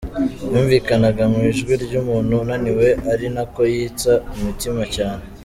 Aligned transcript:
Yumvikanaga 0.53 1.23
mu 1.31 1.39
ijwi 1.51 1.73
ry’umuntu 1.83 2.31
unaniwe 2.43 2.87
ari 3.11 3.27
nako 3.35 3.61
yitsa 3.73 4.13
imitima 4.37 4.83
cyane. 4.95 5.23